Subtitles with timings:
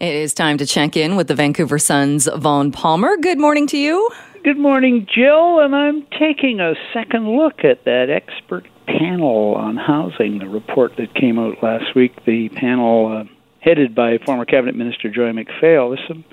[0.00, 3.16] It is time to check in with the Vancouver Sun's Vaughn Palmer.
[3.16, 4.08] Good morning to you.
[4.44, 5.58] Good morning, Jill.
[5.58, 11.12] And I'm taking a second look at that expert panel on housing, the report that
[11.14, 12.12] came out last week.
[12.26, 13.24] The panel uh,
[13.58, 15.90] headed by former Cabinet Minister Joy MacPhail.
[15.90, 16.24] There's some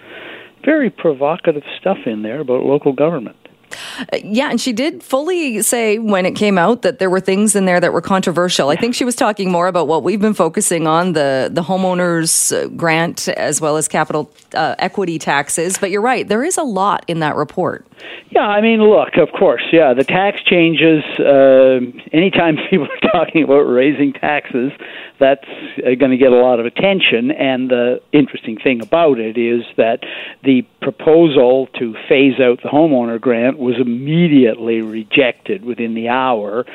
[0.63, 3.37] very provocative stuff in there about local government.
[4.23, 7.65] Yeah, and she did fully say when it came out that there were things in
[7.65, 8.69] there that were controversial.
[8.69, 12.55] I think she was talking more about what we've been focusing on the the homeowners
[12.55, 15.77] uh, grant as well as capital uh, equity taxes.
[15.77, 17.85] But you're right, there is a lot in that report.
[18.31, 21.03] Yeah, I mean, look, of course, yeah, the tax changes.
[21.17, 21.79] Uh,
[22.11, 24.71] anytime people are talking about raising taxes,
[25.19, 25.47] that's
[25.77, 27.31] uh, going to get a lot of attention.
[27.31, 29.99] And the interesting thing about it is that
[30.43, 36.65] the proposal to phase out the homeowner grant was immediately rejected within the hour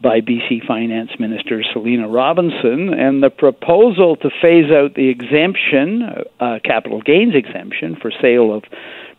[0.00, 6.02] by BC Finance Minister Selina Robinson, and the proposal to phase out the exemption,
[6.38, 8.64] uh, capital gains exemption for sale of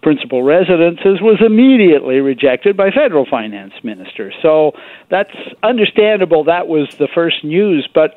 [0.01, 4.31] principal residences was immediately rejected by federal finance minister.
[4.41, 4.73] So
[5.09, 6.43] that's understandable.
[6.45, 8.15] That was the first news, but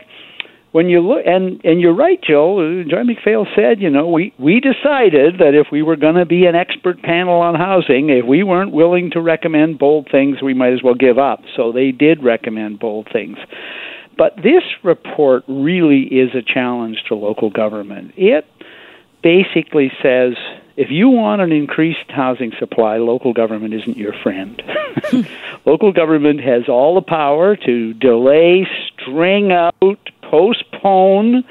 [0.72, 2.60] when you look and and you're right, Joe.
[2.60, 6.26] Uh, Joy MacPhail said, you know, we we decided that if we were going to
[6.26, 10.54] be an expert panel on housing, if we weren't willing to recommend bold things, we
[10.54, 11.42] might as well give up.
[11.56, 13.38] So they did recommend bold things.
[14.16, 18.12] But this report really is a challenge to local government.
[18.16, 18.46] It
[19.22, 20.34] basically says
[20.76, 24.62] if you want an increased housing supply, local government isn't your friend.
[25.66, 29.98] local government has all the power to delay, string out,
[30.30, 31.44] postpone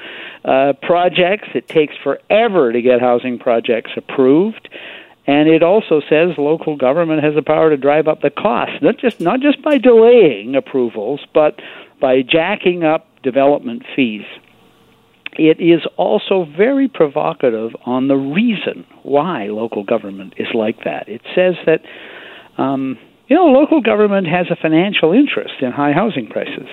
[0.44, 1.48] uh, projects.
[1.54, 4.68] It takes forever to get housing projects approved.
[5.26, 8.98] And it also says local government has the power to drive up the cost, not
[8.98, 11.60] just not just by delaying approvals, but
[12.00, 14.24] by jacking up development fees.
[15.38, 21.08] It is also very provocative on the reason why local government is like that.
[21.08, 21.82] It says that
[22.60, 26.68] um, you know local government has a financial interest in high housing prices,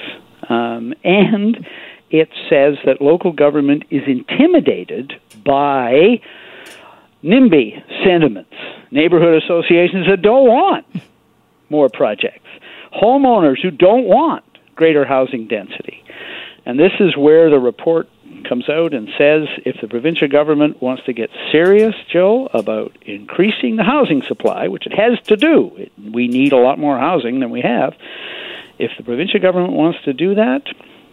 [0.49, 1.65] um, and
[2.09, 6.22] it says that local government is intimidated by
[7.23, 8.53] NIMBY sentiments,
[8.91, 10.85] neighborhood associations that don't want
[11.69, 12.47] more projects,
[12.94, 14.44] homeowners who don't want
[14.75, 16.03] greater housing density.
[16.66, 18.07] And this is where the report
[18.47, 23.75] comes out and says if the provincial government wants to get serious, Joe, about increasing
[23.75, 27.39] the housing supply, which it has to do, it, we need a lot more housing
[27.39, 27.95] than we have.
[28.79, 30.63] If the provincial government wants to do that,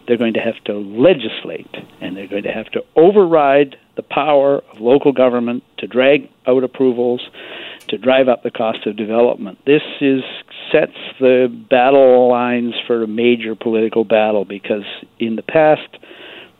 [0.07, 4.61] they're going to have to legislate and they're going to have to override the power
[4.71, 7.21] of local government to drag out approvals
[7.87, 9.59] to drive up the cost of development.
[9.65, 10.21] This is
[10.71, 14.83] sets the battle lines for a major political battle because
[15.19, 15.97] in the past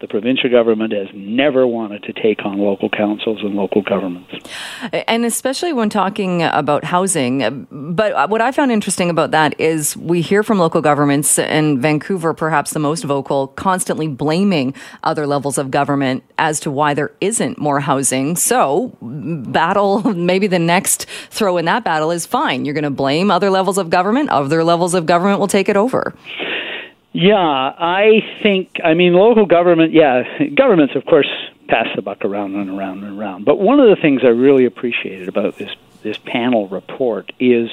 [0.01, 4.33] the provincial government has never wanted to take on local councils and local governments.
[4.91, 7.67] And especially when talking about housing.
[7.72, 12.34] But what I found interesting about that is we hear from local governments, and Vancouver,
[12.34, 14.73] perhaps the most vocal, constantly blaming
[15.03, 18.35] other levels of government as to why there isn't more housing.
[18.35, 22.66] So, battle, maybe the next throw in that battle is fine.
[22.66, 25.78] You're going to blame other levels of government, other levels of government will take it
[25.78, 26.13] over.
[27.17, 31.29] Yeah, I think, I mean, local government, yeah, governments, of course,
[31.69, 33.45] pass the buck around and around and around.
[33.45, 35.71] But one of the things I really appreciated about this,
[36.03, 37.69] this panel report is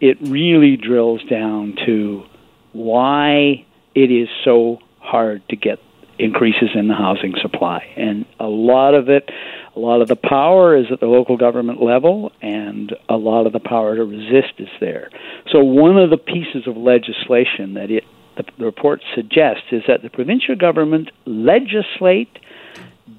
[0.00, 2.24] it really drills down to
[2.72, 5.78] why it is so hard to get
[6.18, 7.86] increases in the housing supply.
[7.96, 9.30] And a lot of it,
[9.76, 13.52] a lot of the power is at the local government level, and a lot of
[13.52, 15.08] the power to resist is there.
[15.52, 18.02] So, one of the pieces of legislation that it
[18.36, 22.38] the, the report suggests is that the provincial government legislate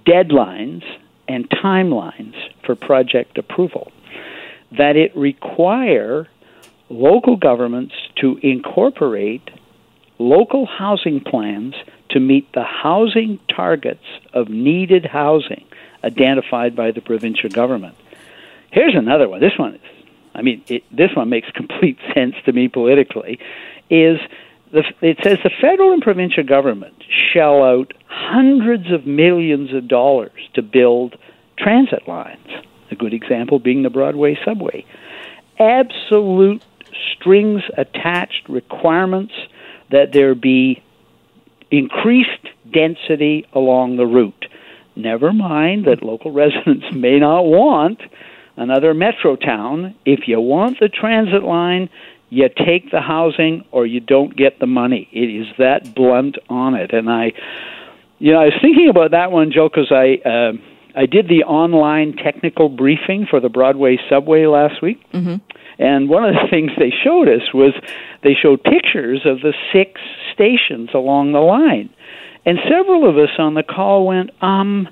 [0.05, 0.83] deadlines
[1.27, 2.35] and timelines
[2.65, 3.91] for project approval,
[4.77, 6.27] that it require
[6.89, 9.49] local governments to incorporate
[10.19, 11.73] local housing plans
[12.09, 14.03] to meet the housing targets
[14.33, 15.65] of needed housing
[16.03, 17.95] identified by the provincial government.
[18.71, 19.39] Here's another one.
[19.39, 19.81] This one is,
[20.35, 23.39] I mean, it, this one makes complete sense to me politically.
[23.89, 24.19] Is
[24.73, 26.95] the, it says the federal and provincial government
[27.31, 31.15] shell out hundreds of millions of dollars to build
[31.57, 32.47] transit lines.
[32.89, 34.83] A good example being the Broadway subway.
[35.59, 36.63] Absolute
[37.13, 39.33] strings attached requirements
[39.91, 40.81] that there be
[41.69, 42.29] increased
[42.71, 44.45] density along the route.
[44.95, 48.01] Never mind that local residents may not want
[48.57, 49.93] another Metrotown.
[50.03, 51.89] If you want the transit line,
[52.33, 55.07] you take the housing or you don't get the money.
[55.11, 56.91] It is that blunt on it.
[56.91, 57.31] And I,
[58.17, 60.53] you know, I was thinking about that one, Joe, because I, uh,
[60.95, 64.99] I did the online technical briefing for the Broadway subway last week.
[65.11, 65.35] Mm-hmm.
[65.77, 67.73] And one of the things they showed us was
[68.23, 70.01] they showed pictures of the six
[70.33, 71.93] stations along the line.
[72.45, 74.89] And several of us on the call went, um,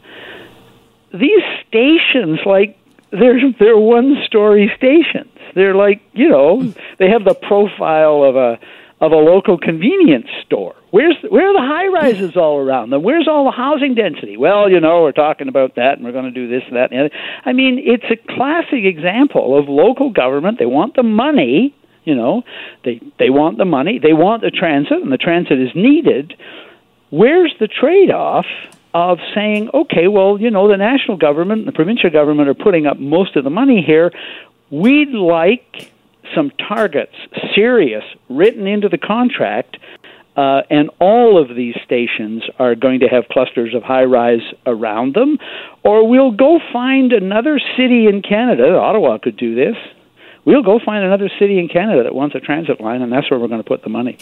[1.11, 2.77] these stations, like,
[3.11, 5.31] they're, they're one story stations.
[5.55, 8.59] They're like, you know, they have the profile of a
[9.01, 10.75] of a local convenience store.
[10.91, 13.01] Where's where are the high rises all around them?
[13.01, 14.37] Where's all the housing density?
[14.37, 16.91] Well, you know, we're talking about that, and we're going to do this and that.
[16.91, 17.15] And the other.
[17.43, 20.59] I mean, it's a classic example of local government.
[20.59, 21.75] They want the money.
[22.03, 22.43] You know,
[22.85, 23.99] they they want the money.
[24.01, 26.35] They want the transit, and the transit is needed.
[27.09, 28.45] Where's the trade-off?
[28.93, 32.85] Of saying, okay, well, you know, the national government and the provincial government are putting
[32.85, 34.11] up most of the money here.
[34.69, 35.89] We'd like
[36.35, 37.15] some targets,
[37.55, 39.77] serious, written into the contract,
[40.35, 45.13] uh, and all of these stations are going to have clusters of high rise around
[45.13, 45.37] them,
[45.83, 48.75] or we'll go find another city in Canada.
[48.75, 49.75] Ottawa could do this
[50.45, 53.39] we'll go find another city in Canada that wants a transit line, and that's where
[53.39, 54.17] we're going to put the money.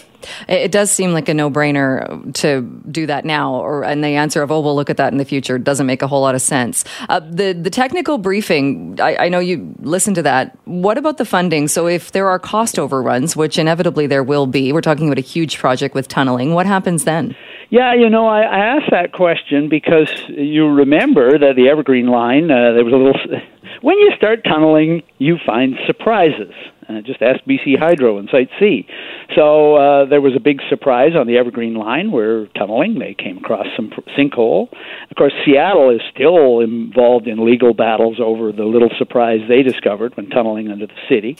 [0.48, 4.50] It does seem like a no-brainer to do that now, or and the answer of
[4.50, 6.84] "oh, we'll look at that in the future" doesn't make a whole lot of sense.
[7.08, 10.56] Uh, the the technical briefing, I, I know you listened to that.
[10.64, 11.68] What about the funding?
[11.68, 15.22] So if there are cost overruns, which inevitably there will be, we're talking about a
[15.22, 16.54] huge project with tunneling.
[16.54, 17.36] What happens then?
[17.70, 22.50] Yeah, you know, I, I asked that question because you remember that the Evergreen line,
[22.50, 23.40] uh, there was a little.
[23.82, 26.52] When you start tunneling, you find surprises.
[26.86, 28.86] Uh, just ask BC Hydro and Site C.
[29.34, 32.98] So uh, there was a big surprise on the Evergreen line where tunneling.
[32.98, 34.70] They came across some sinkhole.
[35.10, 40.14] Of course, Seattle is still involved in legal battles over the little surprise they discovered
[40.16, 41.38] when tunneling under the city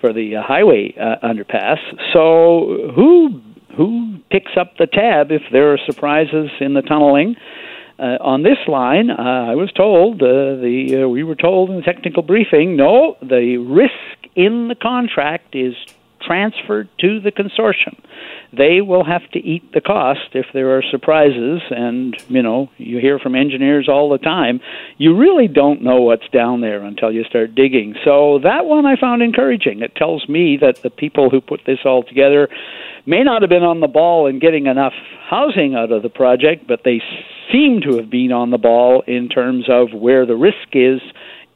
[0.00, 1.78] for the uh, highway uh, underpass.
[2.14, 3.42] So who
[4.32, 7.36] picks up the tab if there are surprises in the tunneling?
[7.98, 11.76] Uh, on this line, uh, I was told uh, the uh, we were told in
[11.76, 13.92] the technical briefing, no, the risk
[14.34, 15.74] in the contract is
[16.26, 17.98] transferred to the consortium.
[18.52, 22.98] They will have to eat the cost if there are surprises, and you know you
[22.98, 24.60] hear from engineers all the time.
[24.98, 27.94] You really don't know what's down there until you start digging.
[28.04, 29.80] So that one I found encouraging.
[29.80, 32.48] It tells me that the people who put this all together
[33.06, 34.94] may not have been on the ball in getting enough
[35.28, 37.00] housing out of the project, but they
[37.50, 41.00] seem to have been on the ball in terms of where the risk is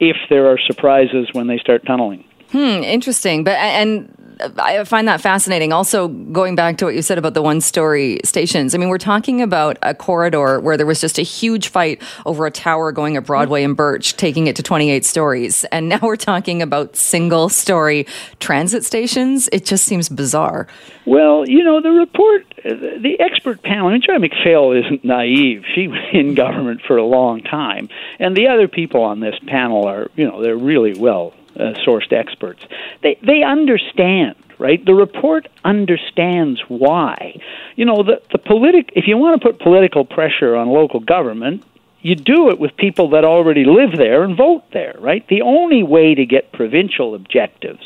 [0.01, 2.25] if there are surprises when they start tunneling.
[2.53, 3.45] Hmm, interesting.
[3.45, 4.13] But and
[4.59, 5.73] I find that fascinating.
[5.73, 8.99] Also, going back to what you said about the one story stations, I mean, we're
[8.99, 13.17] talking about a corridor where there was just a huge fight over a tower going
[13.17, 15.65] at Broadway and Birch, taking it to 28 stories.
[15.73, 18.07] And now we're talking about single story
[18.39, 19.49] transit stations.
[19.53, 20.67] It just seems bizarre.
[21.07, 25.65] Well, you know, the report, the expert panel, I mean, Joy MacPhail isn't naive.
[25.75, 27.89] She was in government for a long time.
[28.19, 32.13] And the other people on this panel are, you know, they're really well uh, sourced
[32.13, 32.63] experts.
[33.03, 34.85] They they understand, right?
[34.85, 37.41] The report understands why.
[37.77, 38.93] You know, the the politic.
[38.95, 41.65] If you want to put political pressure on local government,
[42.01, 45.27] you do it with people that already live there and vote there, right?
[45.29, 47.83] The only way to get provincial objectives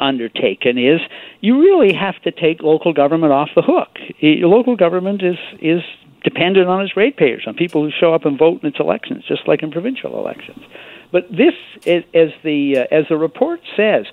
[0.00, 1.00] undertaken is
[1.40, 3.98] you really have to take local government off the hook.
[4.22, 5.82] Local government is is
[6.24, 9.46] dependent on its ratepayers, on people who show up and vote in its elections, just
[9.46, 10.64] like in provincial elections.
[11.10, 11.54] But this,
[11.86, 14.06] as the uh, as the report says,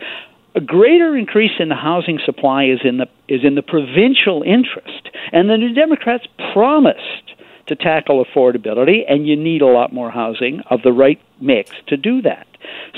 [0.55, 5.09] a greater increase in the housing supply is in the is in the provincial interest,
[5.31, 7.33] and the New Democrats promised
[7.67, 11.97] to tackle affordability, and you need a lot more housing of the right mix to
[11.97, 12.47] do that.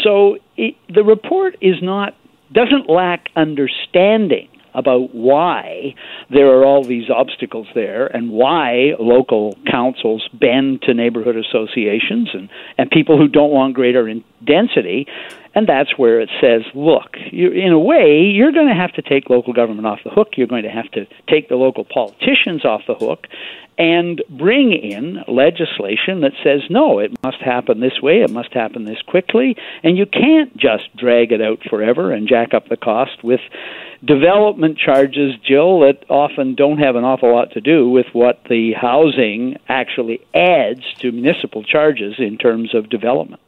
[0.03, 2.15] So it, the report is not
[2.51, 5.95] doesn't lack understanding about why
[6.29, 12.47] there are all these obstacles there and why local councils bend to neighborhood associations and,
[12.77, 15.07] and people who don't want greater in density.
[15.57, 19.27] And that's where it says, look, in a way, you're going to have to take
[19.27, 20.33] local government off the hook.
[20.37, 23.25] You're going to have to take the local politicians off the hook
[23.75, 28.85] and bring in legislation that says, no, it must happen this way, it must happen
[28.85, 33.23] this quickly, and you can't just drag it out forever and jack up the cost
[33.23, 33.41] with
[34.05, 38.73] development charges, Jill, that often don't have an awful lot to do with what the
[38.73, 43.41] housing actually adds to municipal charges in terms of development.